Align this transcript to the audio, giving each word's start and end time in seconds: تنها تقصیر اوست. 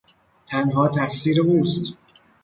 تنها 0.45 0.87
تقصیر 0.87 1.41
اوست. 1.41 1.97